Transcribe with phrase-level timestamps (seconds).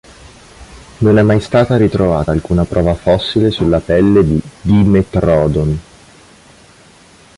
[1.01, 5.79] Non è mai stata ritrovata alcuna prova fossile sulla pelle di "Dimetrodon".